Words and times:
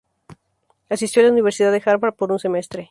Asistió 0.89 1.21
a 1.21 1.25
la 1.27 1.31
Universidad 1.31 1.71
de 1.71 1.83
Harvard 1.85 2.15
por 2.15 2.31
un 2.31 2.39
semestre. 2.39 2.79